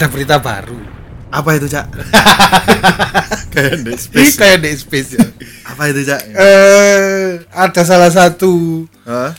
[0.00, 0.80] ada berita baru.
[1.28, 1.92] Apa itu, Cak?
[3.52, 4.32] Kayak di space.
[4.40, 5.28] kayak di space ya.
[5.68, 6.24] Apa itu, Cak?
[6.32, 9.36] eh ada salah satu Hah?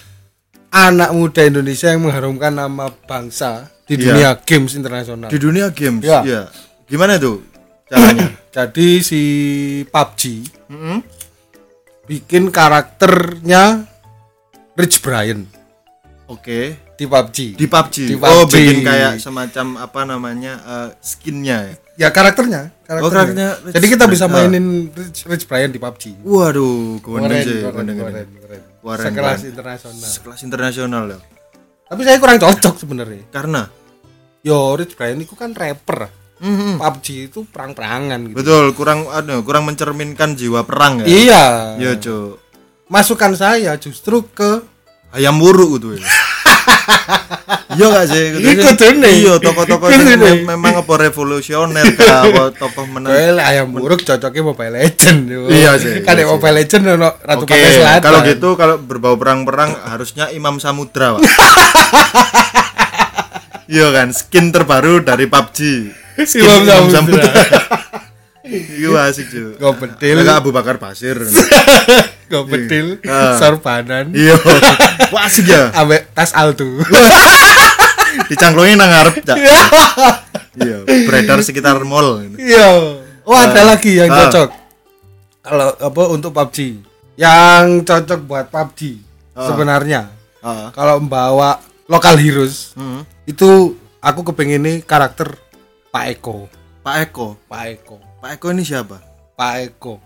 [0.69, 4.05] anak muda Indonesia yang mengharumkan nama bangsa di Iya.
[4.05, 5.33] dunia games internasional.
[5.33, 6.05] Di dunia games.
[6.05, 6.21] Ya.
[6.21, 6.41] Iya.
[6.85, 7.41] Gimana tuh
[7.89, 8.29] caranya?
[8.55, 9.21] Jadi si
[9.89, 10.21] PUBG
[10.69, 11.01] Mm-mm.
[12.05, 13.89] bikin karakternya
[14.77, 15.49] Rich Brian
[16.29, 16.77] Oke.
[17.01, 17.37] Di PUBG.
[17.57, 17.95] Di PUBG.
[18.13, 18.53] Di Oh, PUBG.
[18.53, 20.53] bikin kayak semacam apa namanya?
[20.61, 21.73] eh, skinnya ya.
[21.97, 23.01] ya karakternya, karakternya.
[23.01, 26.21] Oh, karakternya Rich Jadi kita bisa mainin Rich, Rich Brian di PUBG.
[26.21, 28.29] Waduh, Keren, keren keren, keren, keren, keren.
[28.37, 28.61] keren.
[28.81, 30.05] Keren, Sekelas internasional.
[30.05, 31.19] Sekelas internasional ya.
[31.89, 33.23] Tapi saya kurang cocok sebenarnya.
[33.29, 33.61] Karena
[34.41, 36.09] Yo, Rich Brian itu kan rapper.
[36.37, 36.77] Mhm.
[36.77, 38.35] PUBG itu perang-perangan gitu.
[38.35, 41.05] betul kurang anu kurang mencerminkan jiwa perang ya.
[41.05, 41.43] Iya.
[41.77, 42.41] Iya, Cuk.
[42.89, 44.65] Masukan saya justru ke
[45.11, 46.07] Ayam buruk itu ya.
[47.71, 48.23] Iya gak sih?
[48.35, 49.07] Iku kudune.
[49.07, 50.19] Iya, sing kudune.
[50.19, 53.15] mem- memang apa revolusioner kah apa tokoh menang.
[53.39, 55.19] Ayam buruk cocoknya Mobile Legend.
[55.47, 58.03] Iya sih, Kan iya Mobile Legend ono Ratu Pantai Selatan.
[58.03, 61.23] kalau gitu kalau berbau perang-perang harusnya Imam Samudra, Pak.
[63.71, 65.59] Iya kan, skin terbaru dari PUBG.
[66.21, 67.23] Skin Imam Samudra.
[68.43, 69.55] Iya asik cuy.
[69.55, 70.19] Go bedil.
[70.19, 71.15] Kayak Abu Bakar Basir.
[72.31, 73.35] Go bedil, Ah.
[73.35, 74.39] sorbanan, Iya.
[75.11, 75.67] Wah asik ya.
[75.77, 76.79] ambek tas altu.
[78.29, 79.37] Dicangklongin nang ngarep, Cak.
[80.53, 82.23] Iya, beredar sekitar mall.
[82.35, 82.95] Iya.
[83.21, 84.25] Oh, ada lagi yang Ah.
[84.25, 84.49] cocok.
[85.41, 86.79] Kalau apa untuk PUBG.
[87.13, 89.45] Yang cocok buat PUBG Ah.
[89.45, 90.01] sebenarnya.
[90.39, 90.67] Heeh.
[90.71, 93.03] Kalau membawa lokal heroes Hmm.
[93.23, 95.35] itu aku kepengen nih karakter
[95.89, 96.47] Pak Eko.
[96.79, 97.35] Pak Eko.
[97.45, 97.95] Pak Eko.
[98.17, 98.97] Pak Eko ini siapa?
[99.35, 99.99] Pak Eko.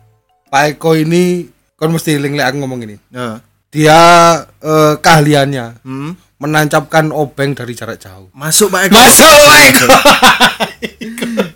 [0.48, 2.96] Pak Eko ini kan mesti link aku ngomong ini.
[3.10, 3.44] Ya.
[3.70, 4.00] Dia
[4.62, 6.16] eh, keahliannya Hmm.
[6.36, 8.28] menancapkan obeng dari jarak jauh.
[8.32, 8.96] Masuk Pak Eko.
[8.96, 9.88] Masuk Pak Eko.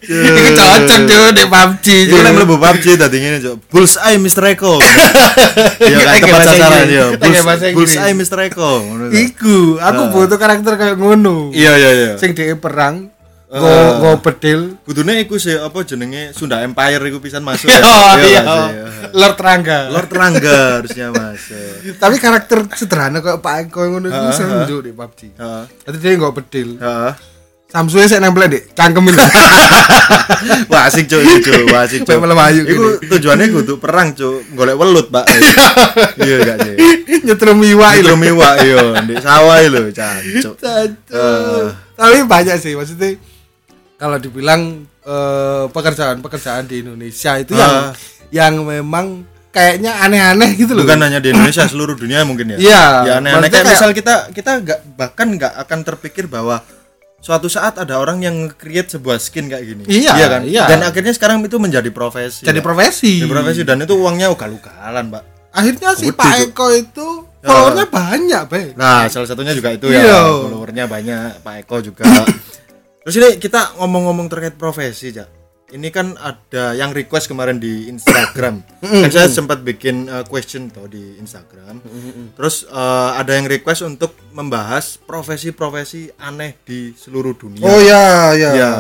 [0.10, 1.88] Itu cocok tuh di PUBG.
[2.10, 2.18] Cuk.
[2.18, 3.56] yang mlebu PUBG tadi ngene, Cuk.
[3.70, 4.58] Bullseye Mr.
[4.58, 4.80] Eko.
[5.80, 7.06] Iya kan tepat bahasa sasaran ya.
[7.14, 7.76] Inggris.
[7.76, 8.40] Bullseye Mr.
[8.50, 8.72] Eko.
[9.12, 11.52] Iku, aku butuh karakter kayak ngono.
[11.54, 12.12] Iya iya iya.
[12.18, 13.12] Sing dhek perang,
[13.50, 13.90] go Eh.
[13.98, 14.78] go bedil.
[14.86, 17.66] Kudune iku sih apa jenenge Sunda Empire iku pisan masuk.
[17.74, 17.82] Iya,
[18.14, 18.22] ya.
[18.22, 18.42] iya.
[18.46, 19.10] gak sih?
[19.12, 19.80] Lord Rangga.
[19.90, 21.98] Lord Rangga harusnya masuk.
[21.98, 24.60] Tapi karakter sederhana kayak Pak Eko yang ngono Heeh, seru.
[24.64, 25.20] Cuk, di PUBG.
[25.34, 25.64] Heeh.
[25.82, 26.70] Jadi dia nggak bedil.
[26.78, 27.14] Heeh.
[27.70, 29.14] Samsungnya saya nempel deh, cangkemin.
[30.74, 32.18] Wah asik iki cuk, wah asik cuk.
[32.18, 35.26] Kayak malam ayu Iku tujuannya kudu perang cuk, golek welut, Pak.
[36.18, 36.76] Iya gak sih?
[37.30, 38.14] Nyetrum iwa Itu itu.
[38.18, 40.56] miwa yo, di sawah lho, cancuk.
[41.14, 41.66] Eh.
[41.94, 43.22] Tapi banyak sih maksudnya
[44.00, 44.62] kalau dibilang
[45.02, 47.92] eh, pekerjaan-pekerjaan di Indonesia itu yang Ah.
[48.30, 50.86] yang memang kayaknya aneh-aneh gitu loh.
[50.86, 52.58] Bukan hanya di Indonesia, seluruh dunia mungkin ya.
[52.58, 52.84] Iya.
[53.04, 56.62] Ya aneh-aneh kayak kayak- misal kita kita nggak bahkan nggak akan terpikir bahwa
[57.20, 59.84] suatu saat ada orang yang create sebuah skin kayak gini.
[59.84, 60.42] Iya, kan?
[60.46, 60.64] iya.
[60.66, 62.46] Dan akhirnya sekarang itu menjadi profesi.
[62.46, 62.66] jadi Pak.
[62.66, 63.20] profesi.
[63.20, 65.24] Jadi profesi dan itu uangnya ugal-ugalan, Pak.
[65.52, 66.48] Akhirnya si Pak.
[66.48, 67.08] Eko itu
[67.42, 68.62] followernya banyak, Be.
[68.74, 70.00] Nah, salah satunya juga itu Iya.
[70.00, 70.20] ya.
[70.46, 72.06] Followernya banyak, Pak Eko juga.
[73.10, 75.26] Terus ini kita ngomong-ngomong terkait profesi, Cak.
[75.74, 78.62] Ini kan ada yang request kemarin di Instagram.
[79.02, 81.82] kan saya sempat bikin uh, question tuh di Instagram.
[82.38, 87.66] Terus uh, ada yang request untuk membahas profesi-profesi aneh di seluruh dunia.
[87.66, 88.52] Oh ya, ya.
[88.54, 88.72] Iya.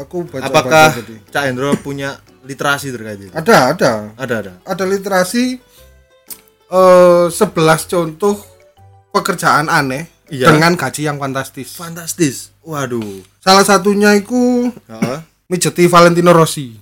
[0.00, 0.96] Aku baca Apakah
[1.28, 2.16] Cak Hendro punya
[2.48, 3.34] literasi terkait itu?
[3.36, 4.52] ada ada Ada, ada.
[4.64, 5.60] ada literasi
[6.72, 7.36] eh 11
[7.84, 8.40] contoh
[9.12, 10.52] pekerjaan aneh Iya.
[10.52, 11.72] dengan gaji yang fantastis.
[11.76, 12.52] Fantastis.
[12.60, 13.24] Waduh.
[13.48, 15.18] Salah satunya itu Heeh.
[15.48, 16.76] mijeti Valentino Rossi.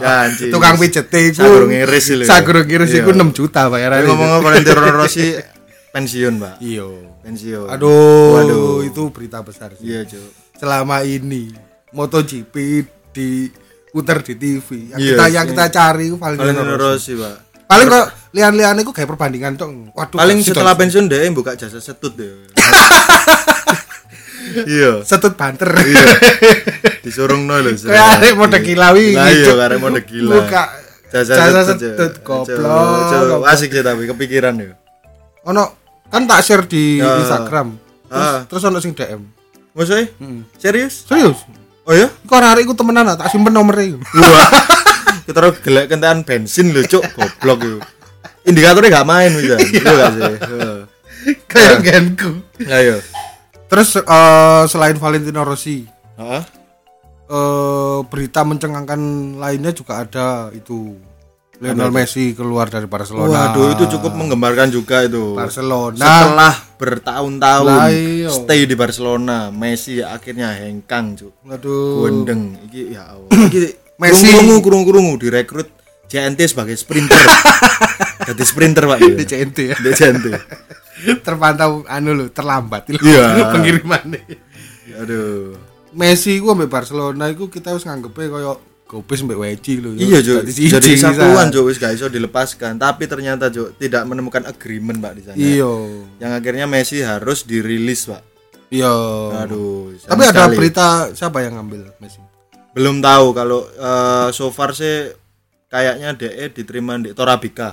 [0.00, 0.48] Ya, anjing.
[0.48, 1.44] Tukang pijeti iku.
[1.44, 2.28] Sagurung iris lho ya.
[2.30, 3.04] Sagurung iris Iya.
[3.04, 4.00] iku 6 juta bayarannya.
[4.00, 5.36] Tapi ngomong Valentino Rossi
[5.90, 6.54] pensiun, Pak.
[6.64, 6.86] Iya.
[7.20, 7.68] Pensiun.
[7.68, 8.88] Aduh, Waduh.
[8.88, 9.84] itu berita besar sih.
[9.84, 10.32] Iya, Cuk.
[10.56, 11.52] Selama ini
[11.92, 12.54] MotoGP
[13.12, 14.68] diputar di TV.
[14.94, 15.52] Yang Iya, kita yang iya.
[15.52, 17.12] kita cari Valentino, Valentino Rossi.
[17.12, 17.36] Rossi, Pak.
[17.66, 19.68] Paling kok lian-lian itu kayak perbandingan cok.
[19.92, 20.16] Waduh.
[20.16, 22.32] Paling setelah pensiun deh buka jasa setut deh.
[24.46, 24.92] Iya.
[25.02, 25.66] setut banter.
[25.70, 26.06] Iya.
[27.04, 27.74] Disuruh no lho.
[27.74, 30.42] Kayak arek mode kilawi Lah iya, arek mode gila.
[30.42, 30.62] Buka
[31.06, 33.46] Jasa, setut, goblok.
[33.46, 34.74] Asik sih tapi kepikiran ya.
[35.46, 35.70] ono
[36.06, 37.22] kan tak share di Ya.
[37.22, 37.78] Instagram.
[38.06, 38.40] Terus Ah.
[38.46, 39.22] terus ono sing DM.
[39.70, 40.10] Maksudnya?
[40.18, 40.42] Hmm.
[40.56, 41.06] Serius?
[41.06, 41.38] Serius?
[41.82, 42.10] Oh ya?
[42.10, 43.98] Iku arek iku temenan tak simpen nomornya.
[43.98, 44.48] Wah.
[45.26, 47.02] Kita taruh gelek kentean bensin lho, Cuk.
[47.14, 47.78] Goblok itu.
[48.46, 49.58] Indikatornya gak main bisa.
[49.74, 50.34] Iya gak sih?
[51.46, 52.30] Kayak genku.
[52.62, 53.02] Ayo.
[53.66, 55.82] Terus eh, selain Valentino Rossi,
[56.18, 56.42] Heeh.
[57.30, 59.00] eh, berita mencengangkan
[59.38, 60.94] lainnya juga ada itu
[61.56, 63.52] Lionel Messi keluar dari Barcelona.
[63.52, 65.32] Waduh, itu cukup menggembarkan juga itu.
[65.32, 66.04] Barcelona.
[66.04, 68.28] Setelah bertahun-tahun iya.
[68.28, 71.32] stay di Barcelona, Messi akhirnya hengkang, Cuk.
[71.48, 72.04] Waduh.
[72.04, 72.60] Gondeng.
[72.68, 73.30] Iki ya Allah.
[73.48, 73.62] Iki
[73.96, 75.72] Messi- kurung kurung kurung direkrut
[76.12, 77.16] JNT sebagai sprinter.
[78.28, 78.98] Jadi sprinter, Pak.
[79.00, 79.76] Di CNT ya.
[79.80, 80.26] Di JNT.
[81.26, 83.00] Terpantau anu lho, terlambat lho.
[83.00, 83.26] Iya.
[83.54, 84.22] Pengirimannya.
[85.02, 85.56] Aduh.
[85.96, 89.96] Messi ku ambek Barcelona iku kita wis nganggepe koyo gobis mbek Weji lho.
[89.96, 90.40] Iya, Cuk.
[90.46, 92.78] Siji Jadi satuan, Cuk, wis gak iso dilepaskan.
[92.78, 95.36] Tapi ternyata, Cuk, tidak menemukan agreement, Pak, di sana.
[95.36, 95.72] Iya.
[96.22, 98.22] Yang akhirnya Messi harus dirilis, Pak.
[98.70, 98.94] Iya.
[99.42, 99.96] Aduh.
[100.06, 100.54] Tapi ada sekali.
[100.54, 102.36] berita siapa yang ngambil Messi?
[102.76, 105.08] belum tahu kalau eh, so far sih
[105.72, 107.72] kayaknya DE diterima di Torabika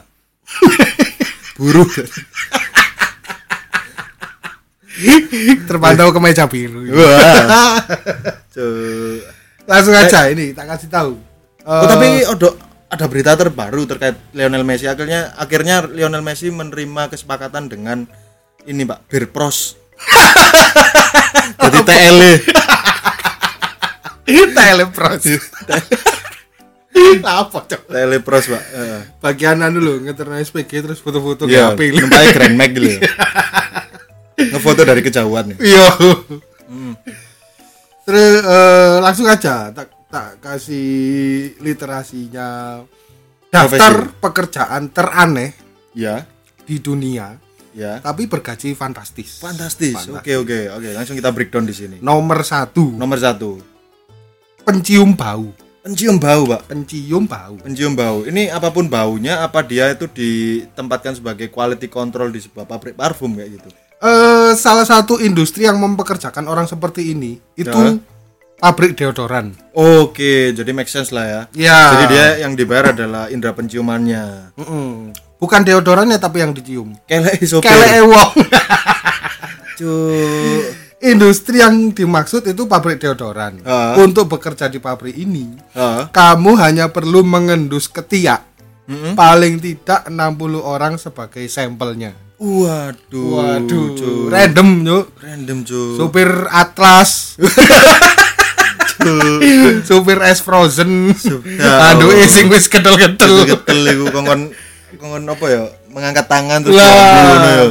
[1.59, 1.83] buruh
[5.69, 6.86] Terpantau ke meja biru.
[6.94, 7.80] wah.
[9.69, 11.13] Langsung aja ini tak kasih tahu.
[11.63, 12.50] oh Eh, tapi ada
[12.94, 18.06] ada berita terbaru terkait Lionel Messi akhirnya akhirnya Lionel Messi menerima kesepakatan dengan
[18.69, 19.80] ini Pak Birpros
[21.63, 22.19] jadi TL
[24.54, 25.24] telepros.
[27.24, 27.81] Apa cok?
[27.90, 29.01] Telepros Pak Heeh.
[29.19, 33.00] Bagian anu lho ngeterno SPG terus foto-foto ke HP numpai Grand Max gitu.
[34.53, 35.57] Ngefoto dari kejauhan nih.
[35.59, 35.88] Iya.
[38.03, 40.88] Terus eh, langsung aja tak tak kasih
[41.57, 42.79] literasinya
[43.47, 45.51] daftar pekerjaan teraneh
[45.94, 46.25] Ya,
[46.65, 47.38] di dunia
[47.69, 48.01] ya.
[48.01, 49.38] tapi bergaji fantastis.
[49.38, 49.94] Fantastis.
[50.09, 50.89] Oke, oke, oke.
[50.89, 51.97] Langsung kita breakdown di sini.
[52.01, 53.61] Nomor satu Nomor satu,
[54.61, 55.53] pencium bau.
[55.83, 56.65] pencium bau, Pak.
[56.65, 57.53] Pencium bau.
[57.61, 58.25] Pencium bau.
[58.25, 63.38] Ini apa pun baunya, apa dia itu ditempatkan sebagai quality control di sebuah pabrik parfum
[63.38, 63.69] kayak gitu.
[64.01, 68.00] Eh salah satu industri yang mempekerjakan orang seperti ini itu Ya.
[68.57, 69.51] pabrik deodoran.
[69.75, 71.41] Oke, jadi make sense lah ya.
[71.51, 71.79] Ya.
[71.91, 74.55] Jadi dia yang dibayar adalah indera penciumannya.
[74.55, 75.11] Mm-mm.
[75.35, 76.95] Bukan deodorannya tapi yang dicium.
[77.03, 77.67] Kelek sopir.
[77.67, 78.31] Kelek wong.
[81.03, 83.59] Industri yang dimaksud itu pabrik deodoran.
[83.67, 83.99] Ah.
[83.99, 86.07] Untuk bekerja di pabrik ini, Heeh.
[86.15, 88.39] kamu hanya perlu mengendus ketiak.
[88.88, 89.11] Mm-mm.
[89.11, 92.15] Paling tidak 60 orang sebagai sampelnya.
[92.44, 93.28] Waduh.
[93.40, 94.28] Waduh, Cuk.
[94.28, 95.16] random yuk.
[95.24, 95.95] Random, Cuk.
[95.95, 97.40] Supir Atlas.
[99.88, 101.16] Supir es frozen.
[101.63, 103.48] Aduh, sing wis kedel-kedel.
[103.48, 104.51] Ketel iku kongkon
[105.00, 105.63] kongkon apa ya?
[105.88, 107.66] Mengangkat tangan terus ngono ya.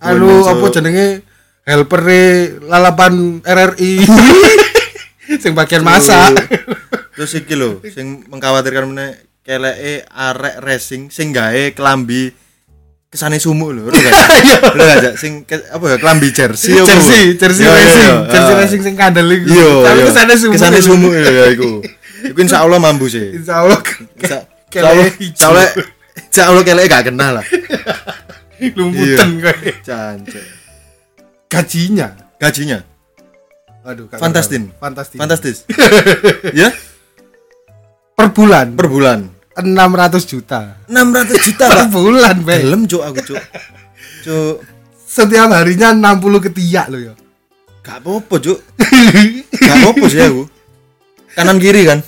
[0.00, 0.72] Anu apa Cuk.
[0.72, 1.20] jenenge
[1.68, 4.08] helpere lalapan RRI.
[5.44, 6.32] sing bagian masak.
[7.12, 12.32] Terus iki lho, sing mengkhawatirkan meneh keleke arek racing sing gawe klambi
[13.14, 13.86] kesane sumuk lho.
[13.86, 15.14] Udah gak, Cak?
[15.14, 16.90] Sing apa ya klambi jersey apa?
[16.90, 18.16] jersey, jersey Iya, iya, racing, iya.
[18.34, 19.46] jersey racing sing kandel iku.
[19.48, 20.06] Iya, Tapi iya.
[20.10, 20.54] kesane sumuk.
[20.58, 21.70] Kesane sumuk ya iku.
[22.26, 23.38] Iku insyaallah mambu sih.
[23.38, 23.78] Insyaallah
[24.18, 24.38] Insya
[24.74, 25.66] Kelek insyaallah insyaallah
[26.18, 27.46] insyaallah keleke gak kenal lah.
[28.78, 29.70] lumputan kowe.
[29.86, 30.44] Cancuk.
[31.46, 32.08] Gajinya.
[32.42, 32.78] Gajinya
[33.84, 34.16] Aduh, tahu.
[34.18, 34.64] Fantastis.
[35.14, 35.56] fantastis.
[36.56, 36.72] ya,
[38.14, 39.28] Per bulan per bulan
[39.62, 40.82] 600 juta.
[40.90, 43.42] 600 juta per bulan be belum cuk aku cuk.
[44.26, 44.56] Cuk.
[45.06, 47.14] Setiap harinya 60 ketiak lo ya
[47.84, 48.58] gak apa-apa cuk.
[49.60, 50.42] Gak apa-apa sih aku.
[51.36, 52.00] Kanan kiri kan?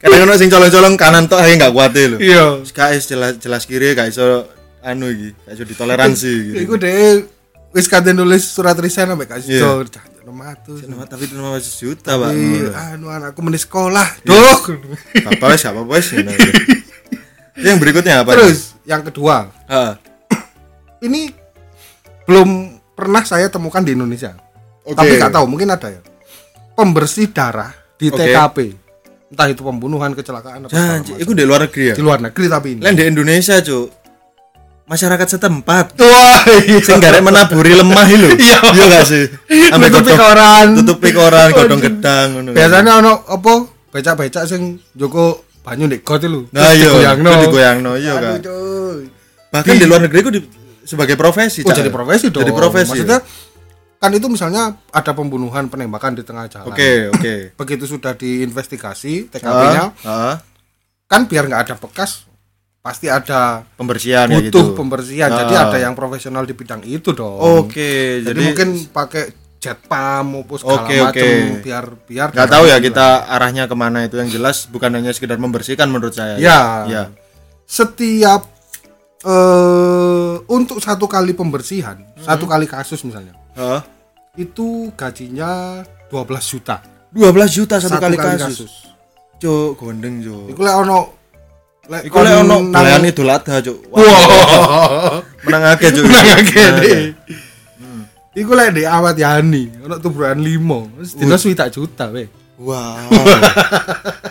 [0.00, 2.18] Kadang ono sing colong-colong kanan tok ae gak kuat e lho.
[2.18, 2.64] Iya.
[2.64, 4.48] Guys jelas jelas kiri gak iso
[4.80, 6.56] anu iki gak iso ditoleransi gitu.
[6.64, 7.28] iku dhewe
[7.70, 9.84] wis kate nulis surat resign sampe gak iso.
[9.84, 9.86] Iya.
[10.22, 10.86] 600.
[10.86, 12.30] 600 tapi 600 juta, Pak.
[12.34, 14.06] Iya, anu anakku mau sekolah.
[14.22, 14.30] Iya.
[14.30, 14.62] dok
[15.26, 16.14] Apa sih apa wis.
[17.66, 18.38] yang berikutnya apa?
[18.38, 18.90] Terus ini?
[18.90, 19.50] yang kedua.
[19.66, 19.94] Uh.
[21.06, 21.34] ini
[22.26, 24.38] belum pernah saya temukan di Indonesia.
[24.82, 24.94] Okay.
[24.98, 26.02] Tapi nggak tahu, mungkin ada ya.
[26.78, 28.34] Pembersih darah di okay.
[28.34, 28.58] TKP.
[29.32, 30.72] Entah itu pembunuhan, kecelakaan apa.
[30.72, 31.94] Jangan, itu di luar negeri ya.
[31.96, 32.80] Di luar negeri tapi ini.
[32.84, 34.01] Lain di Indonesia, cuy
[34.92, 36.76] Masyarakat setempat Wah, iya.
[36.84, 38.28] sing menaburi lemah itu.
[38.44, 38.58] Iya.
[38.70, 39.24] Iya gak sih?
[39.72, 40.66] Nutupi godhong- koran.
[40.76, 42.48] Tutupi koran, godong gedang ngono.
[42.52, 43.52] Biasanya ono apa?
[43.88, 46.44] Becak-becak sing Joko banyu nek got itu.
[46.52, 46.92] Nah, iya.
[46.92, 47.30] digoyangno.
[47.40, 48.38] Digoyangno, iya kan.
[49.48, 50.48] Bahkan di luar negeri itu di-
[50.82, 52.42] sebagai profesi, Oh, jadi profesi dong.
[52.42, 52.90] Jadi profesi.
[52.92, 53.22] Maksudnya
[53.96, 56.68] kan itu misalnya ada pembunuhan penembakan di tengah jalan.
[56.68, 57.34] Oke, oke.
[57.60, 60.36] Begitu sudah diinvestigasi TKP-nya, Ah, ah.
[61.06, 62.26] kan biar nggak ada bekas
[62.82, 64.76] pasti ada pembersihan ya butuh gitu.
[64.76, 65.30] pembersihan.
[65.30, 65.38] Ah.
[65.46, 67.38] Jadi ada yang profesional di bidang itu dong.
[67.38, 69.24] Oke, Jadi, jadi, mungkin pakai
[69.62, 71.62] jet pump maupun segala Oke, macam oke.
[71.62, 75.38] biar biar nggak tahu ya kita arahnya ke mana itu yang jelas bukan hanya sekedar
[75.38, 76.34] membersihkan menurut saya.
[76.42, 76.82] Ya.
[76.90, 77.02] Ya.
[77.62, 78.50] Setiap
[79.22, 83.80] eh untuk satu kali pembersihan, satu kali kasus misalnya, Heeh.
[84.42, 85.78] itu gajinya
[86.10, 86.82] 12 juta.
[87.14, 88.90] 12 juta satu, kali, kasus.
[89.36, 91.21] cuk gondeng cuk Iku lek ono
[91.90, 93.78] lek iku lek ono nang- idul adha cuk.
[93.92, 95.18] Wah.
[95.42, 96.04] menang akeh cuk.
[96.06, 96.68] Menang akeh.
[98.32, 100.86] Iku lek di awat Yani, ono tuburan limo.
[100.96, 102.30] Wis dino swidak juta we.
[102.62, 103.10] wow.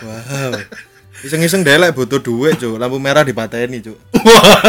[0.02, 0.58] Wow.
[1.22, 2.80] Iseng-iseng deh lek butuh duit cuk.
[2.80, 4.00] Lampu merah dipateni cuk.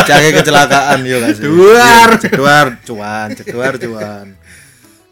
[0.04, 2.18] Cari kecelakaan yo gak sih Duar.
[2.18, 4.26] Iya, ceduar cuan ceduar cuan.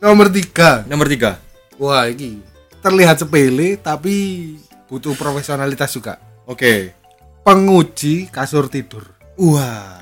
[0.03, 0.83] Nomor tiga.
[0.91, 1.39] nomor tiga.
[1.81, 2.43] Wah, iki.
[2.83, 4.57] Terlihat sepele tapi
[4.91, 6.19] butuh profesionalitas juga.
[6.51, 7.00] oke
[7.51, 9.03] Penguji kasur tidur.
[9.35, 9.99] wah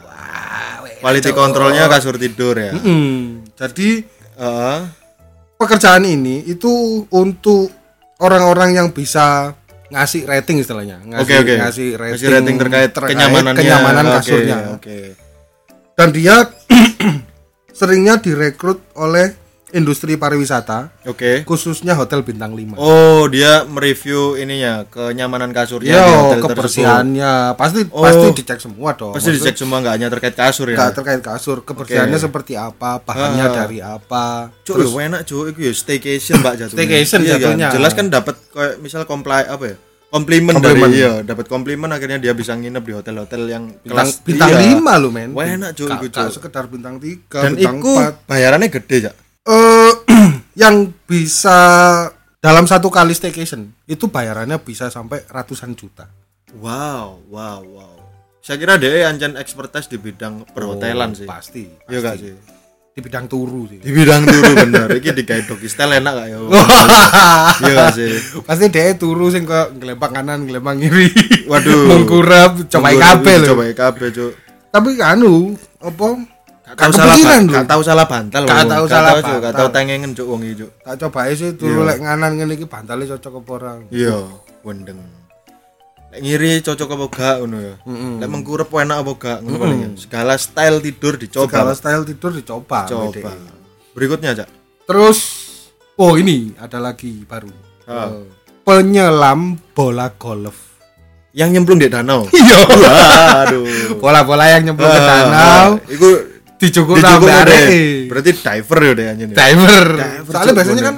[1.01, 4.79] quality kontrolnya kasur tidur ya Hmm, jadi Heeh.
[5.57, 6.69] pekerjaan ini itu
[7.09, 7.73] untuk
[8.19, 9.57] orang-orang yang bisa
[9.89, 11.55] ngasih rating istilahnya, ngasih Oke oke.
[11.57, 13.57] ngasih rating, Ngasih rating terkait, kenyamanannya.
[13.57, 14.57] kenyamanan Oke, kasurnya.
[14.77, 14.99] Oke.
[15.97, 16.37] Dan dia
[17.79, 19.33] seringnya direkrut oleh
[19.71, 21.45] industri pariwisata, Oke.
[21.45, 22.75] khususnya hotel bintang 5.
[22.75, 26.49] Oh, dia mereview ininya kenyamanan kasurnya Yo, di hotel tersebut.
[26.49, 28.01] kebersihannya pasti Oh.
[28.01, 29.13] pasti dicek semua dong.
[29.13, 30.75] Pasti dicek semua nggak hanya terkait kasur ya.
[30.75, 32.25] Enggak terkait kasur, kebersihannya Oke.
[32.25, 33.55] seperti apa, bahannya Ah.
[33.55, 34.49] dari apa.
[34.65, 36.77] Cuk, lu enak cuk, itu ya staycation Mbak jatuhnya.
[36.77, 37.39] Staycation Iya kan?
[37.39, 37.69] jatuhnya.
[37.71, 39.77] Jelas kan dapat kayak misal comply apa ya?
[40.09, 44.49] Komplimen, dari iya, dapat komplimen akhirnya dia bisa nginep di hotel-hotel yang Bintang, kelas bintang
[44.49, 44.73] iya.
[44.73, 45.37] 5 lo men.
[45.37, 46.33] Wah, enak, iku, Cuk.
[46.33, 48.25] sekedar bintang 3, Dan bintang itu 4.
[48.25, 49.15] bayarannya gede, Cak.
[50.59, 51.59] Yang bisa
[52.43, 56.11] dalam satu kali staycation itu bayarannya bisa sampai ratusan juta.
[56.59, 57.95] Wow, wow, wow.
[58.43, 61.29] Saya kira dia ancan expertise di bidang perhotelan Oh, sih.
[61.29, 61.65] Pasti.
[61.87, 62.35] Iya gak sih?
[62.91, 63.79] Di bidang turu sih.
[63.79, 64.89] Di bidang turu bener.
[64.99, 66.39] Iki di kayak doggy style enak gak ya?
[67.63, 68.11] Iya gak sih?
[68.43, 71.07] pasti dia turu sing kok ngelempang kanan, ngelempang kiri.
[71.47, 71.87] Waduh.
[71.95, 73.47] Mengkurap, coba kabeh lho.
[73.55, 74.33] Coba kabeh, Cuk.
[74.75, 76.19] Tapi anu, apa?
[76.69, 77.55] Tahu salah kepikiran ba- lho.
[77.55, 78.69] gak tahu salah bantal wong.
[78.69, 79.53] tahu salah bantal.
[79.55, 80.71] tahu tengengen cuk wong iki, Cuk.
[80.83, 81.89] Tak coba aja sih turu Iya.
[81.89, 83.79] lek nganan ngene iki bantale cocok apa orang.
[83.89, 84.17] Iya,
[84.61, 84.99] wendeng.
[86.09, 87.75] Lek ngiri cocok apa gak ngono ya.
[88.19, 89.89] Lek mengkurep enak apa gak ngono paling ya.
[89.97, 91.47] Segala style tidur dicoba.
[91.47, 92.79] Segala style tidur dicoba.
[92.85, 93.31] Coba.
[93.93, 94.49] Berikutnya, Cak.
[94.85, 95.19] Terus
[95.95, 97.49] oh ini ada lagi baru.
[97.85, 98.11] Eh,
[98.63, 100.69] penyelam bola golf.
[101.31, 102.25] Yang nyemplung di danau.
[102.33, 102.93] Iya.
[103.45, 103.65] Aduh.
[104.03, 106.09] Bola-bola yang nyemplung ke danau, Iku
[106.59, 107.07] dicukur deh.
[107.25, 107.69] arek.
[108.07, 109.31] Berarti diver ya deh anjing.
[109.31, 109.87] Diver.
[110.27, 110.97] Soalnya biasanya kan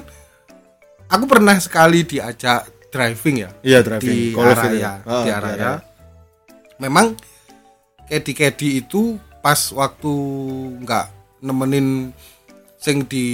[1.07, 4.03] aku pernah sekali diajak driving ya Iya, driving.
[4.03, 4.93] di itu area ya.
[5.01, 5.53] Ah, di di area.
[5.53, 5.73] area.
[6.79, 7.07] Memang
[8.05, 10.13] kedi-kedi itu pas waktu
[10.81, 11.07] nggak
[11.41, 12.11] nemenin
[12.75, 13.27] sing di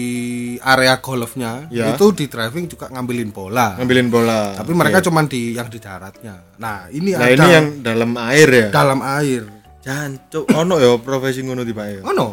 [0.59, 1.95] area golfnya Ya.
[1.95, 3.79] itu di driving juga ngambilin bola.
[3.79, 4.59] Ngambilin bola.
[4.59, 5.07] Tapi mereka Oke.
[5.07, 6.59] cuman di yang di daratnya.
[6.59, 8.69] Nah, ini Nah, ada ini yang dalam air ya.
[8.69, 9.47] dalam air.
[9.87, 12.03] Jancuk ono ya profesi ngono ya.
[12.03, 12.29] Oh no.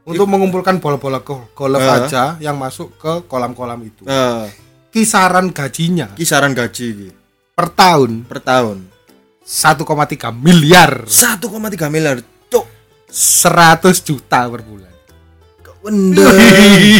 [0.00, 2.08] Untuk mengumpulkan bola-bola go- golf Ah.
[2.08, 4.02] aja yang masuk ke kolam-kolam itu.
[4.08, 4.48] Nah,
[4.90, 7.14] Kisaran gajinya kisaran gaji
[7.54, 8.90] per tahun per tahun
[9.46, 12.18] 1,3 miliar 1,3 miliar.
[12.50, 12.66] Cuk,
[13.06, 14.89] 100 juta per bulan.
[15.80, 16.36] Kewendeng.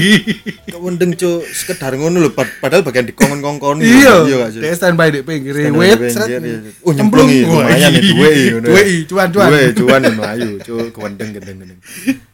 [0.72, 3.78] kewendeng cuk, sekedar ngono lho pad- padahal bagian di kongkon-kongkon.
[3.78, 4.60] Iya, gak sih?
[4.60, 6.72] dia standby di pinggir wait, iya.
[6.80, 8.00] Oh, nyemplung iki, Wah, lumayan ya, iya.
[8.02, 8.72] duwe iki, ngono ya.
[8.72, 9.48] Duwe cuan cuan.
[9.48, 11.80] Duwe, cuan ya melayu, cuk, kewendeng gendeng-gendeng.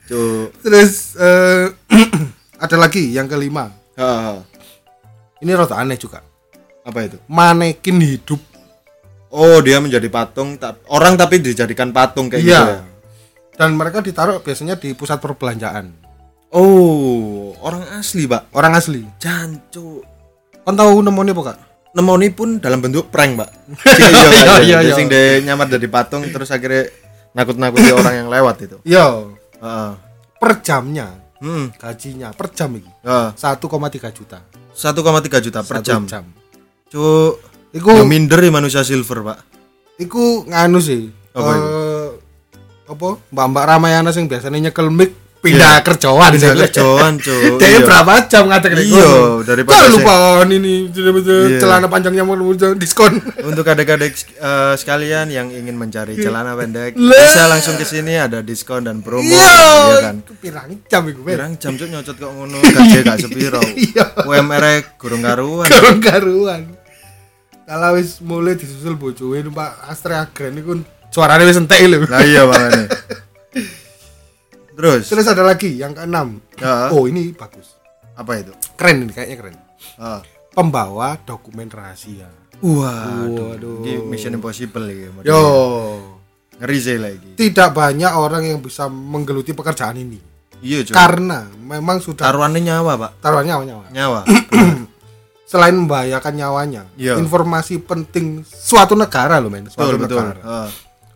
[0.06, 0.46] Cuk.
[0.62, 1.64] Terus eh,
[2.64, 3.74] ada lagi yang kelima.
[5.36, 6.22] Ini rada aneh juga.
[6.80, 7.18] Apa itu?
[7.26, 8.38] Manekin hidup.
[9.28, 12.62] Oh, dia menjadi patung ta- orang tapi dijadikan patung kayak gitu Iya.
[12.62, 12.80] ya.
[13.56, 16.05] Dan mereka ditaruh biasanya di pusat perbelanjaan.
[16.50, 18.54] Oh, orang asli, Pak.
[18.54, 19.02] Orang asli.
[19.18, 20.00] Jancu.
[20.62, 21.58] Kan tahu nemoni apa kak?
[21.92, 23.50] Nemoni pun dalam bentuk prank, Pak.
[23.98, 24.78] Iya, iya, iya, iya.
[24.82, 24.94] iya.
[24.94, 26.86] Sing de nyamar jadi patung terus akhirnya
[27.32, 28.76] nakut-nakuti orang yang lewat itu.
[28.82, 29.90] Yo, Heeh.
[30.36, 31.68] per jamnya Hmm.
[31.76, 33.28] gajinya per jam ini Heeh.
[33.36, 33.60] 1,3
[34.08, 34.40] juta
[34.72, 36.08] 1,3 juta per jam.
[36.08, 36.24] jam.
[36.88, 37.44] Cuk.
[37.76, 39.38] Iku Ya minder ya manusia silver, Pak.
[40.00, 41.12] iku nganu sih.
[41.36, 42.08] Apa eh,
[42.88, 43.08] apa?
[43.28, 47.56] Mbak-mbak Ramayana sing biasanya nyekel mic pindah kerjaan Pindah kerjaan, Cuk.
[47.56, 47.80] Dia Iya.
[47.80, 49.10] berapa jam ngatek nek Iya,
[49.42, 50.14] daripada Jangan sing- lupa
[50.44, 51.58] ini Iya.
[51.58, 52.34] celana panjangnya mau
[52.74, 53.12] diskon.
[53.40, 58.82] Untuk adik-adik eh, sekalian yang ingin mencari celana pendek, bisa langsung ke sini ada diskon
[58.82, 59.54] dan promo, Iya,
[59.86, 60.16] ya kan?
[60.36, 61.32] pirang jam iku, men.
[61.32, 63.60] Pirang jam cuk nyocot kok ngono, gaji gak sepiro.
[63.62, 64.04] Iya.
[64.22, 65.68] UMR -e gurung karuan.
[65.98, 66.62] Karuan.
[67.62, 70.78] Kalau wis mulai disusul bojoe numpak Astra Grand iku
[71.10, 72.06] suarane wis entek lho.
[72.06, 72.86] Lah iya makanya.
[74.76, 76.38] Terus, Terus ada lagi yang keenam.
[76.54, 76.92] Ya.
[76.92, 77.74] Oh, ini bagus.
[78.12, 78.52] apa itu?
[78.76, 79.56] Keren ini kayaknya keren.
[79.96, 80.20] Ah.
[80.50, 82.28] Pembawa dokumen rahasia.
[82.58, 83.76] Waduh, Waduh.
[83.82, 85.08] Ini Mission Impossible ya.
[85.10, 85.28] modelnya.
[85.28, 85.40] Yo,
[86.56, 87.30] Ngeri sih lagi.
[87.36, 90.16] tidak banyak orang yang bisa menggeluti pekerjaan ini.
[90.58, 90.94] Iya, cuy.
[90.96, 93.12] Karena memang sudah Taruhannya nyawa, Pak.
[93.20, 93.84] taruhannya nyawa.
[93.90, 94.20] Nyawa.
[95.46, 97.16] selain membahayakan nyawanya, Iya.
[97.16, 100.40] informasi penting suatu negara loh men, suatu betul betul negara.
[100.42, 100.68] Heeh.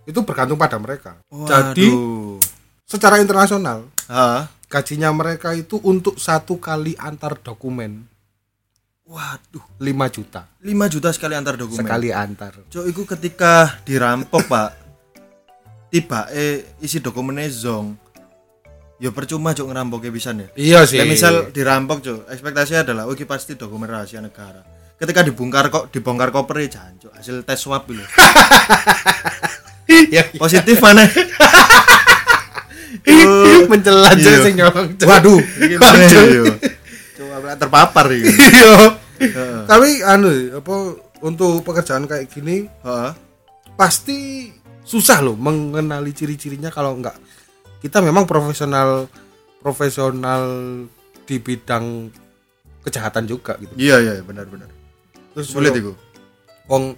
[0.07, 1.17] Itu bergantung pada mereka.
[1.27, 2.37] Jadi Waduh.
[2.91, 4.43] Secara internasional Heeh.
[4.67, 8.03] gajinya mereka itu untuk satu kali antar dokumen
[9.07, 12.53] waduh 5 juta 5 juta sekali antar dokumen sekali antar.
[12.69, 14.71] Cuk, iku ketika dirampok, Pak.
[15.89, 17.97] Tiba eh isi dokumennya zong.
[19.01, 20.53] Ya percuma cuk ngerampoknya bisa nih.
[20.53, 21.01] Iya sih.
[21.01, 24.61] Ya misal dirampok cuk, ekspektasinya adalah oh iki pasti dokumen rahasia negara.
[25.01, 28.05] Ketika dibongkar kok dibongkar kopernya jancuk hasil tes swab lho.
[30.15, 31.09] ya, Positif mana?
[33.67, 34.43] mencela aja Iya.
[34.43, 34.89] sing nyolong.
[34.99, 35.41] Waduh,
[35.77, 36.45] mana yo.
[37.17, 38.29] Coba terpapar iki.
[39.21, 39.65] Iya.
[39.65, 40.75] Tapi anu apa
[41.21, 43.13] untuk pekerjaan kayak gini Heeh.
[43.75, 44.49] pasti
[44.81, 47.13] susah loh mengenali ciri-cirinya kalau enggak
[47.79, 49.05] kita memang profesional
[49.59, 50.45] profesional
[51.23, 52.09] di bidang
[52.81, 53.77] kejahatan juga gitu.
[53.77, 54.73] Iya iya benar benar.
[55.31, 55.93] Terus Sulit iku.
[56.65, 56.97] wong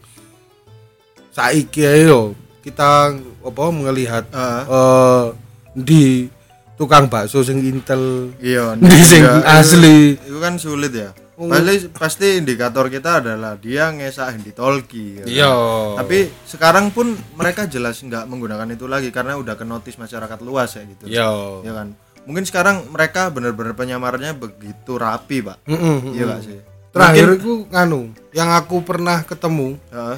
[1.29, 4.63] saiki ae yo kita apa melihat Heeh.
[4.65, 5.25] eh
[5.73, 6.29] di
[6.75, 11.11] tukang bakso sing intel Iya, di sing iya, asli Itu kan sulit ya.
[11.33, 15.19] Pasti pasti indikator kita adalah dia ngesak di tolki.
[15.19, 15.29] ya kan?
[15.29, 15.53] iya
[15.99, 20.77] Tapi sekarang pun mereka jelas nggak menggunakan itu lagi karena udah ke notis masyarakat luas
[20.77, 21.05] ya gitu.
[21.07, 21.29] iya
[21.63, 21.97] Ya kan.
[22.23, 25.67] Mungkin sekarang mereka benar-benar penyamarannya begitu rapi, Pak.
[25.67, 26.15] Mm-mm.
[26.15, 26.59] Iya gak sih?
[26.93, 28.01] terakhir itu nganu
[28.31, 30.17] yang aku pernah ketemu Heeh.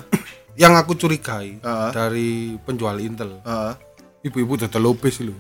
[0.59, 1.91] yang aku curigai Heeh.
[1.95, 2.31] dari
[2.61, 3.73] penjual intel Heeh.
[4.25, 5.37] Ibu-ibu dodol lopes lho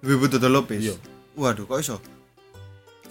[0.00, 0.96] Ibu Toto Lopez.
[1.36, 1.96] Waduh, kok iso?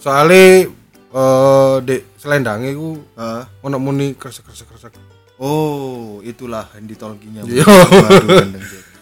[0.00, 0.64] soalnya
[1.12, 3.44] eh dek selendangnya ku Heeh.
[3.60, 4.96] ono muni kresek kresek kresek
[5.40, 7.40] Oh, itulah Handy Tolkinya.
[7.48, 7.64] Iya.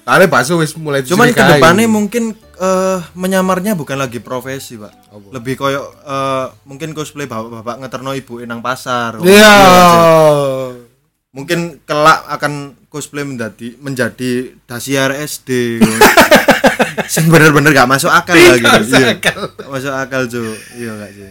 [0.06, 2.30] Soalnya bakso wis mulai Cuman ke depannya mungkin
[2.62, 5.10] eh, menyamarnya bukan lagi profesi, Pak.
[5.34, 9.18] Lebih koyok eh, mungkin cosplay bapak-bapak ngeterno ibu nang pasar.
[9.26, 9.54] iya
[11.38, 12.52] Mungkin kelak akan
[12.88, 14.30] cosplay menjadi menjadi
[14.66, 15.78] dasiar SD.
[17.08, 18.66] Sing bener-bener gak masuk akal lah gitu.
[18.66, 19.14] masuk Iya.
[19.14, 19.40] akal.
[19.54, 20.56] Gak masuk akal, Cuk.
[20.74, 21.30] Iya gak sih?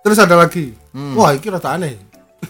[0.00, 0.72] terus ada lagi
[1.12, 1.98] wah ini rata aneh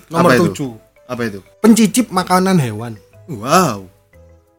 [0.06, 0.28] nomor Hmm.
[0.28, 0.44] Apa itu?
[0.46, 0.72] tujuh
[1.04, 1.40] Apa itu?
[1.58, 2.94] pencicip makanan hewan
[3.26, 3.90] Wow.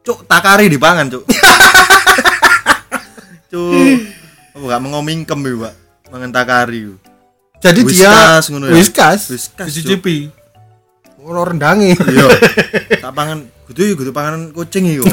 [0.02, 1.24] Cuk, takari dipangan, Cuk.
[3.48, 3.72] Cuk.
[4.52, 5.74] Oh, gak mengomingkem ya, Pak.
[6.08, 6.82] Mangan takari.
[7.58, 8.02] jadi Whiskas,
[8.42, 8.74] dia ngono ya?
[8.74, 10.28] whiskas Whiskas, dicicipi
[11.22, 12.26] orang rendangi Iya.
[13.02, 15.06] tak pangan kudu yo kudu panganan kucing iku.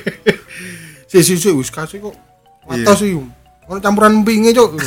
[1.10, 2.14] si si si whiskas kok
[2.66, 2.86] Iya.
[2.86, 3.14] atas sih
[3.66, 4.70] orang campuran empingnya cok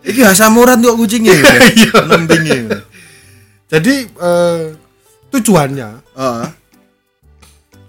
[0.00, 1.34] Iki asam urat kok kucingnya.
[1.70, 1.92] Iya.
[2.04, 2.58] Nembinge.
[3.66, 4.62] jadi eh,
[5.28, 6.46] tujuannya Heeh.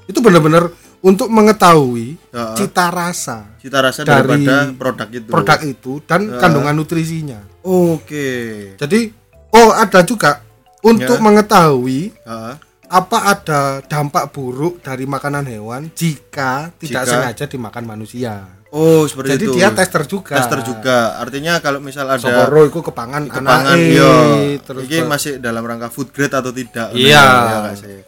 [0.06, 0.70] itu benar-benar
[1.02, 2.56] untuk mengetahui Heeh.
[2.56, 5.26] cita rasa Cita rasa Dari daripada produk itu.
[5.28, 8.74] produk itu dan kandungan nutrisinya Oke.
[8.78, 9.10] jadi
[9.52, 10.46] oh ada juga
[10.82, 11.24] untuk Ya.
[11.24, 12.54] mengetahui Heeh.
[12.88, 18.34] apa ada dampak buruk dari makanan hewan jika tidak Jika- sengaja dimakan manusia.
[18.68, 19.54] Oh, seperti Jadi itu.
[19.54, 20.32] dia tester juga.
[20.34, 21.20] Tester juga.
[21.20, 24.12] Artinya kalau misal ada Sokoro iku kepangan kepangan anake, yo
[24.60, 27.20] terus iki ke- masih dalam rangka food grade atau tidak Iya.
[27.20, 28.00] ya gak sih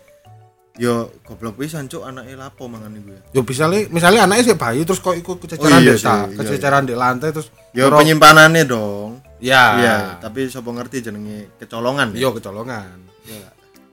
[0.73, 4.57] yo goblok pisan cuk anake lapo mangan iku ya yo bisa li, misalnya anaknya sih
[4.57, 7.85] bayi terus kok ikut kececeran Oh, iya desa, sih, iya, kececeran di lantai terus yo
[7.85, 12.95] Terus- penyimpanannya dong ya, iya tapi sapa ngerti jenenge kecolongan ya yo kecolongan.
[13.23, 13.49] Iya.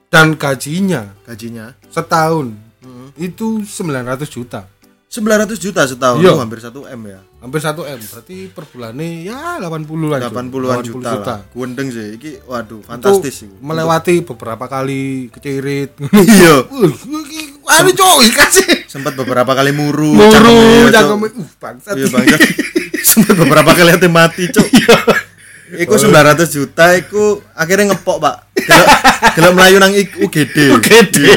[0.07, 3.13] Dan gajinya gajinya setahun Hmm.
[3.13, 4.65] itu 900 juta.
[5.05, 6.31] 900 juta setahun Iya.
[6.31, 10.17] oh, hampir 1 M ya Hampir 1 M, berarti per bulannya ya 80 lah.
[10.17, 10.31] Cuk.
[10.33, 15.99] 80-an 80 juta, lah gundeng sih iki waduh Itu fantastis sih melewati beberapa kali kecirit.
[16.15, 16.63] iya
[17.77, 18.87] Aduh coy, kasih.
[18.87, 21.27] sempat beberapa kali muru Muru, cangkeme.
[21.29, 21.95] Uh, bangsat.
[21.95, 22.25] Iya bang,
[23.11, 24.67] sempat beberapa kali hati mati cok.
[25.71, 28.35] Iku 900 juta, iku akhirnya ngepok pak.
[28.59, 28.87] Gelap
[29.35, 30.57] gelap melayu nang UGD.
[30.75, 31.15] UGD.
[31.15, 31.35] Iya.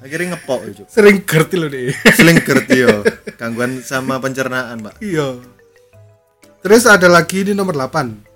[0.00, 0.86] Akhirnya ngepok cok.
[0.88, 1.92] Sering gerti loh deh.
[2.16, 3.04] Seling ngerti yo.
[3.36, 5.00] Gangguan sama pencernaan pak.
[5.00, 5.40] Iya.
[6.62, 8.30] Terus ada lagi ini nomor 8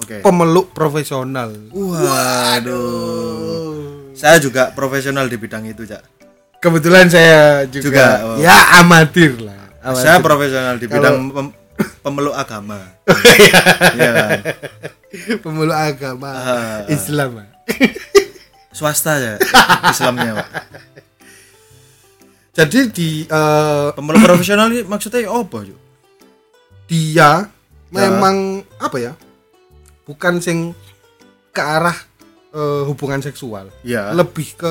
[0.00, 0.20] Oke.
[0.20, 2.92] Pemeluk profesional Waduh.
[4.12, 6.04] Saya juga profesional di bidang itu cak.
[6.60, 8.36] Kebetulan saya juga, Juga, oh.
[8.36, 10.04] Ya amatir lah amatir.
[10.04, 11.32] Saya profesional di bidang
[12.00, 12.78] pemeluk agama.
[13.96, 14.38] Iya kan.
[15.38, 16.78] Pemeluk agama Ah.
[16.86, 17.42] Islam
[18.70, 19.34] Swasta ya
[19.84, 20.48] Islamnya pak.
[22.52, 25.80] Jadi di eh, Pemeluk profesional ini maksudnya apa cok?
[26.86, 27.46] dia
[27.88, 28.36] memang
[28.76, 29.12] apa ya
[30.02, 30.74] bukan sing
[31.48, 31.94] ke arah
[32.50, 34.10] eh, hubungan seksual Iya.
[34.10, 34.70] lebih ke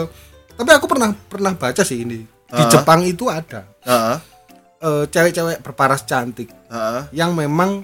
[0.54, 2.68] tapi aku pernah pernah baca sih ini di Ah.
[2.68, 4.18] Jepang itu ada Heeh.
[4.80, 7.02] Eh, cewek-cewek berparas cantik Heeh.
[7.12, 7.84] yang memang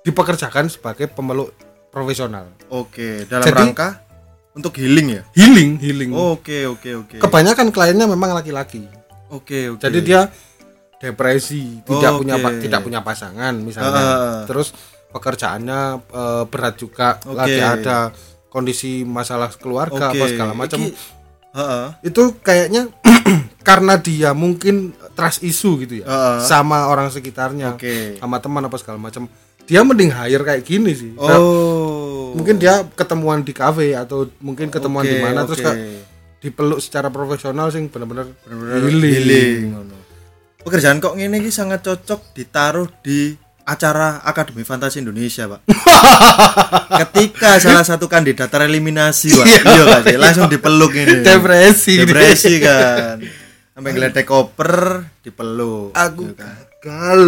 [0.00, 1.52] dipekerjakan sebagai pemeluk
[1.90, 2.48] profesional.
[2.70, 3.88] Oke, dalam Jadi- rangka
[4.54, 5.22] untuk healing ya.
[5.36, 6.10] Healing, healing.
[6.14, 7.16] Oke, oke, oke.
[7.20, 8.86] Kebanyakan kliennya memang laki-laki.
[9.30, 9.82] Oke, oke.
[9.82, 10.26] Jadi dia
[11.00, 12.20] depresi, tidak Oke.
[12.26, 14.04] punya tidak punya pasangan misalnya.
[14.04, 14.42] Ah.
[14.44, 14.72] Terus
[15.10, 17.34] pekerjaannya eh, berat juga, Oke.
[17.36, 18.10] lagi ada
[18.50, 20.80] kondisi masalah keluarga apa segala macam.
[20.80, 20.96] Iki-
[21.50, 21.86] Heeh.
[22.06, 22.86] Itu kayaknya
[23.68, 26.40] karena dia mungkin trust issue gitu ya Ah.
[26.40, 28.16] sama orang sekitarnya, Oke.
[28.16, 29.28] sama teman apa segala macam.
[29.62, 31.12] Dia mending hire kayak gini sih.
[31.12, 32.32] Nah, Oh.
[32.32, 35.66] Mungkin dia ketemuan di kafe atau mungkin ketemuan Oke, di mana terus oke.
[35.66, 35.78] kayak
[36.40, 39.14] dipeluk secara profesional sih Bener-bener healing.
[39.14, 39.62] healing.
[40.60, 45.60] Pekerjaan kok ngene iki sangat cocok ditaruh di acara Akademi Fantasi Indonesia, Pak.
[47.00, 49.46] Ketika salah satu kandidat tereliminasi, Pak.
[49.46, 50.16] Iya kan, sih?
[50.16, 51.22] langsung dipeluk ini.
[51.22, 51.94] Depresi.
[51.96, 53.16] Depresi kan.
[53.80, 55.96] Sampai ngeledek koper, dipeluk.
[55.96, 56.52] Aku Iya kan.
[56.52, 57.20] gagal.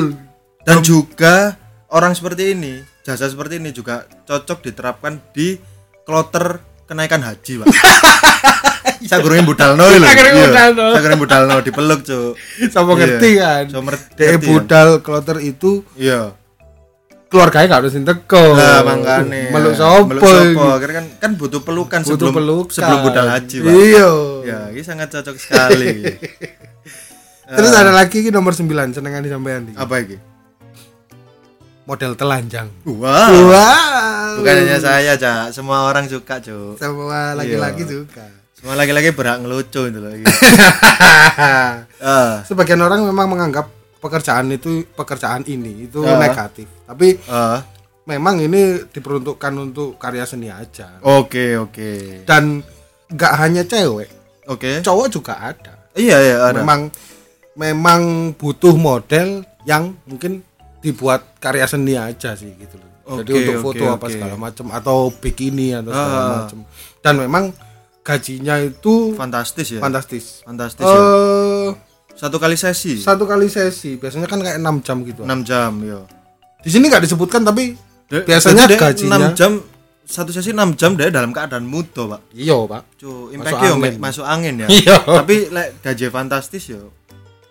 [0.60, 1.56] Dan juga
[1.88, 5.56] orang seperti ini, jasa seperti ini juga cocok diterapkan di
[6.04, 7.66] kloter kenaikan haji, Pak.
[9.08, 10.04] Sagurunge budalno lho.
[10.04, 10.84] Sagurunge Iya, budalno.
[10.92, 12.32] Sagurunge budalno dipeluk, Cuk.
[12.68, 12.98] Sama Iya.
[13.00, 13.64] ngerti kan.
[13.72, 16.36] Sama ngerti, ngerti, budal kloter itu Iya.
[17.32, 18.44] Keluarganya gak harus teko.
[18.52, 19.48] Lah mangkane.
[19.48, 20.12] Meluk sopo.
[20.12, 20.66] Meluk sopo?
[20.76, 22.74] Akhirnya kan kan butuh pelukan Butuh sebelum pelukan.
[22.76, 23.72] sebelum budal haji, Pak.
[23.72, 24.10] Iya.
[24.44, 26.04] Ya, ini sangat cocok sekali.
[27.56, 29.76] Terus ada lagi iki nomor 9 senengan sampean iki.
[29.76, 30.16] Apa iki?
[31.82, 32.70] Model telanjang.
[32.86, 33.50] Wow.
[33.50, 34.38] Wow.
[34.38, 35.50] Bukan hanya saya, Cak.
[35.50, 36.78] Semua orang suka, Cuk.
[36.78, 37.90] Semua laki-laki Iya.
[37.98, 38.24] suka.
[38.54, 40.14] Semua laki-laki berhak ngelucu itu loh.
[41.98, 43.66] Ah, Sebagian orang memang menganggap
[44.02, 46.18] pekerjaan itu pekerjaan ini itu Ya.
[46.18, 46.66] negatif.
[46.82, 47.62] Tapi ah.
[48.02, 50.98] memang ini diperuntukkan untuk karya seni aja.
[51.00, 52.26] Oke, oke.
[52.26, 52.66] Dan
[53.06, 54.10] nggak hanya cewek,
[54.44, 54.82] Oke.
[54.82, 55.86] cowok juga ada.
[55.94, 56.58] Iya, iya, ada.
[56.58, 56.90] Memang
[57.54, 58.02] memang
[58.34, 60.42] butuh model yang mungkin
[60.80, 62.90] dibuat karya seni aja sih gitu loh.
[63.22, 64.14] Jadi Oke, untuk foto apa oke.
[64.14, 66.30] segala macam atau bikini atau segala Ah.
[66.42, 66.58] macam.
[66.98, 67.44] Dan memang
[68.02, 69.78] gajinya itu Fantastis ya.
[69.78, 70.42] fantastis.
[70.42, 71.02] Fantastis ya.
[72.12, 73.00] Satu kali sesi.
[73.00, 75.22] satu kali sesi biasanya kan kayak 6 jam gitu.
[75.26, 76.00] 6 jam, ya.
[76.62, 77.74] Di sini nggak disebutkan tapi
[78.06, 79.52] Dek, biasanya gajinya 6 jam
[80.02, 82.20] satu sesi 6 jam dia dalam keadaan mudo, Pak.
[82.36, 82.82] iya, Pak.
[83.00, 83.94] Cu, Masuk impact yo angin.
[83.98, 84.68] masuk angin ya.
[84.68, 84.96] Iya.
[85.02, 86.92] Tapi lek gaji fantastis yo.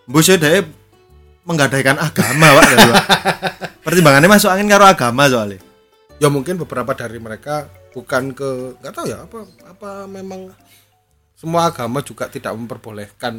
[0.06, 0.64] Yo dhek
[1.42, 2.64] menggadaikan agama, Pak.
[2.70, 3.06] dari, Pak.
[3.84, 5.58] Pertimbangannya masuk angin karo agama soalnya.
[6.22, 10.48] Ya mungkin beberapa dari mereka bukan ke nggak tahu ya apa apa memang
[11.42, 13.34] semua agama juga tidak memperbolehkan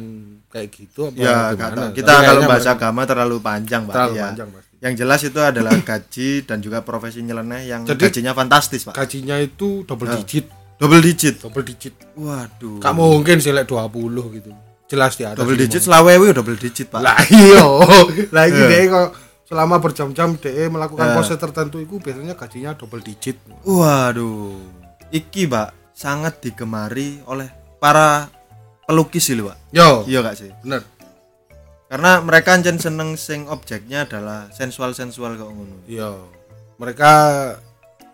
[0.46, 1.56] kayak gitu apa Ya, gimana.
[1.56, 1.72] tahu.
[1.80, 3.94] Tapi kita kalau kayaknya bahas memang agama terlalu panjang, Pak.
[3.94, 4.24] terlalu Ya.
[4.28, 4.72] panjang pasti.
[4.76, 8.92] Yang jelas itu adalah gaji dan juga profesi nyeleneh yang Jadi- gajinya fantastis, Pak.
[8.94, 10.20] Gajinya itu double Ya.
[10.20, 11.34] digit, Double digit.
[11.40, 11.94] double digit.
[12.14, 12.76] Waduh.
[12.76, 13.88] Gak mungkin sih like 20
[14.34, 14.52] gitu.
[14.84, 15.40] Jelas di atas.
[15.40, 17.00] double digit selawewi double digit, Pak.
[17.00, 17.64] Lah iya.
[18.28, 19.08] Lagi deh kok
[19.44, 21.14] selama berjam-jam DE melakukan Ya.
[21.14, 23.40] pose tertentu itu biasanya gajinya double digit.
[23.64, 24.60] Waduh.
[25.10, 27.48] Iki, Pak, sangat digemari oleh
[27.84, 28.32] para
[28.88, 29.68] pelukis sih, Pak.
[29.76, 30.48] Yo, Iya gak sih?
[30.64, 30.80] bener.
[31.84, 35.84] Karena mereka ancen seneng sing objeknya adalah sensual-sensual kok ngono.
[35.84, 36.32] Yo,
[36.80, 37.12] mereka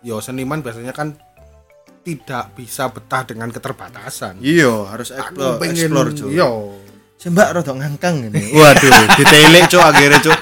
[0.03, 1.15] yo seniman biasanya kan
[2.03, 4.43] tidak bisa betah dengan keterbatasan.
[4.43, 6.29] Iya, harus explore, explore, Cuk.
[6.35, 6.75] yo.
[7.21, 8.51] Mbak rada ngangkang ini.
[8.59, 10.39] Waduh, ditelik, Cuk, akhirnya, Cuk.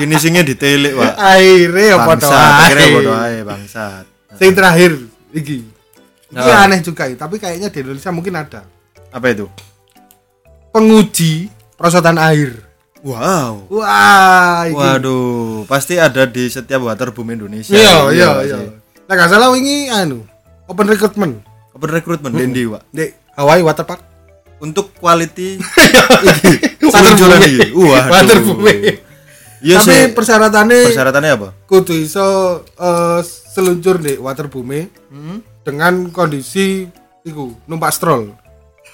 [0.00, 1.14] Finishingnya ditelik, Pak.
[1.20, 4.04] Akhirnya ya padha akhirnya bodo ae, bangsat.
[4.40, 4.96] Sing terakhir
[5.36, 5.69] iki.
[6.30, 6.62] Ini Nah.
[6.64, 8.62] aneh juga ya, tapi kayaknya di Indonesia mungkin ada.
[9.10, 9.50] Apa itu?
[10.70, 12.54] Penguji perosotan air.
[13.00, 13.66] Wow.
[13.68, 14.76] Wah, iki.
[14.76, 17.72] Waduh, pasti ada di setiap waterboom Indonesia.
[17.72, 18.56] Iya, iya, iya.
[19.02, 20.22] Nah, gak salah ini anu,
[20.64, 22.82] open recruitment Open recruitment Dendi, Pak.
[22.88, 24.02] di Hawaii Waterpark.
[24.60, 25.56] Untuk quality
[26.84, 27.40] Waterboom.
[27.40, 27.72] iki.
[27.72, 28.06] Waduh.
[28.06, 28.60] Waterboom.
[29.60, 30.02] Iya Tapi sih.
[30.12, 31.48] persyaratannya Persyaratannya apa?
[31.64, 32.24] kudu iso
[32.74, 34.68] eh, seluncur di waterboom
[35.08, 35.44] Hmm?
[35.64, 36.88] Dengan kondisi
[37.24, 38.32] iku numpak stroll.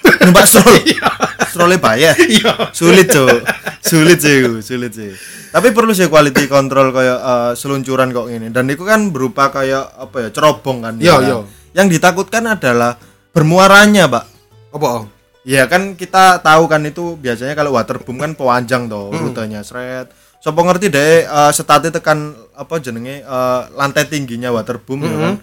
[0.26, 0.82] Numpak stroll.
[1.56, 2.14] Strollnya bayar.
[2.36, 2.68] Iya.
[2.76, 3.40] Sulit, Cuk.
[3.80, 5.08] Sulit sih, sulit sih.
[5.48, 8.52] Tapi perlu sih quality control kayak eh, seluncuran kok ini.
[8.52, 10.28] Dan itu kan berupa kayak apa ya?
[10.34, 10.94] Cerobong kan.
[11.00, 11.24] Iya, ya kan?
[11.24, 11.36] iya.
[11.80, 13.00] Yang ditakutkan adalah
[13.32, 14.24] bermuaranya, Pak.
[14.76, 14.86] Apa?
[15.00, 15.04] Om?
[15.46, 20.10] Ya kan kita tahu kan itu biasanya kalau waterboom kan pewanjang toh rutenya seret.
[20.42, 25.34] Sopo ngerti deh eh, setati tekan apa jenenge eh, lantai tingginya waterboom ya kan.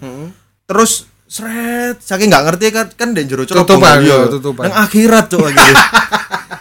[0.68, 4.16] Terus seret saking nggak ngerti kan kan dek jero cerobong Tutupan, iya.
[4.22, 4.62] iya, tutupan.
[4.68, 5.74] Nang akhirat cok gitu.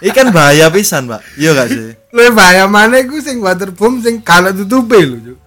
[0.04, 1.24] Iki kan bahaya pisan, Pak.
[1.40, 1.96] Iya gak sih?
[2.12, 5.40] Lu bahaya mana iku sing waterboom sing kana tutupe lho.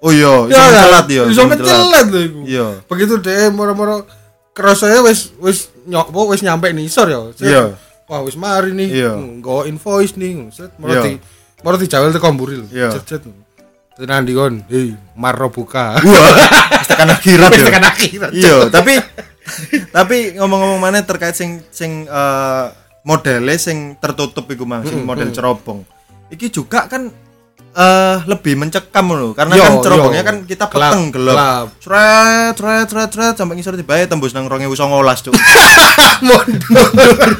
[0.00, 1.22] Oh iya, iso Ya, mencelat ya.
[1.28, 2.40] Iso mencelat lho iku.
[2.48, 2.66] Iya.
[2.88, 4.08] Begitu deh moro-moro
[4.56, 7.20] kerasanya wis wis nyok apa, wis nyampe nisor ya.
[7.36, 7.44] Set.
[7.44, 7.64] Iya.
[8.08, 8.88] Wah wis mari nih.
[9.04, 9.12] Iya.
[9.20, 10.48] Nggo invoice nih.
[10.48, 11.02] Set moro Iya.
[11.04, 11.12] di
[11.60, 12.66] moro dijawel teko mburi lho.
[12.72, 12.88] Iya.
[13.04, 13.28] Cet.
[13.94, 15.94] Tenan dikon hei marro buka
[16.90, 17.66] tekan akhirat Wis ya.
[17.70, 18.30] tekan akhirat.
[18.34, 18.94] Iya, tapi
[19.96, 22.64] tapi ngomong-ngomong mana terkait sing sing eh,
[23.04, 25.84] modele sing tertutup iku mang, sing model cerobong.
[26.32, 27.12] Iki juga kan
[27.74, 30.28] eh lebih mencekam loh karena Yo, kan cerobongnya yo.
[30.30, 31.66] kan kita peteng gelap.
[31.82, 34.78] Sret sret sret sret sampai ngisor tiba tembus nang 2019
[35.30, 35.34] cuk.
[36.26, 37.30] mundur